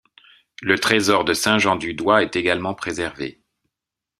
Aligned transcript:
Le 0.63 0.79
trésor 0.79 1.25
de 1.25 1.35
Saint-Jean-du-Doigt 1.35 2.23
est 2.23 2.35
également 2.35 2.73
préservé. 2.73 3.39